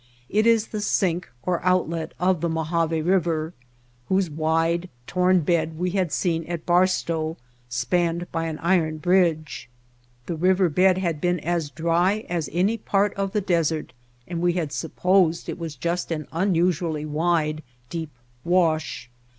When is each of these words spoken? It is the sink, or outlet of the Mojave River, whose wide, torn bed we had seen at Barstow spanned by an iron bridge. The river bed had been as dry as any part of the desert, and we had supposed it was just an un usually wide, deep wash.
It 0.29 0.47
is 0.47 0.69
the 0.69 0.81
sink, 0.81 1.29
or 1.43 1.63
outlet 1.63 2.15
of 2.19 2.41
the 2.41 2.49
Mojave 2.49 3.03
River, 3.03 3.53
whose 4.07 4.31
wide, 4.31 4.89
torn 5.05 5.41
bed 5.41 5.77
we 5.77 5.91
had 5.91 6.11
seen 6.11 6.43
at 6.45 6.65
Barstow 6.65 7.37
spanned 7.69 8.25
by 8.31 8.45
an 8.45 8.57
iron 8.63 8.97
bridge. 8.97 9.69
The 10.25 10.35
river 10.35 10.69
bed 10.69 10.97
had 10.97 11.21
been 11.21 11.39
as 11.41 11.69
dry 11.69 12.25
as 12.29 12.49
any 12.51 12.77
part 12.79 13.13
of 13.13 13.31
the 13.31 13.41
desert, 13.41 13.93
and 14.27 14.41
we 14.41 14.53
had 14.53 14.71
supposed 14.71 15.47
it 15.47 15.59
was 15.59 15.75
just 15.75 16.09
an 16.11 16.27
un 16.31 16.55
usually 16.55 17.05
wide, 17.05 17.61
deep 17.91 18.09
wash. 18.43 19.07